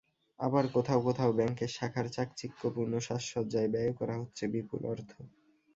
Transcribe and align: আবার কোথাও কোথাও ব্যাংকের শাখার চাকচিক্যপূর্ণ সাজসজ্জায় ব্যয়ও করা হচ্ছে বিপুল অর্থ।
আবার 0.39 0.65
কোথাও 0.75 0.99
কোথাও 1.01 1.31
ব্যাংকের 1.37 1.71
শাখার 1.77 2.07
চাকচিক্যপূর্ণ 2.09 2.93
সাজসজ্জায় 2.99 3.69
ব্যয়ও 3.73 3.97
করা 3.99 4.15
হচ্ছে 4.21 4.43
বিপুল 4.53 4.81
অর্থ। 4.91 5.11